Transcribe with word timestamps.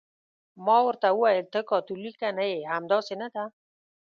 ما 0.65 0.77
ورته 0.87 1.07
وویل: 1.11 1.45
ته 1.53 1.59
کاتولیکه 1.71 2.29
نه 2.37 2.45
یې، 2.51 2.59
همداسې 2.73 3.13
نه 3.21 3.27
ده؟ 3.33 3.43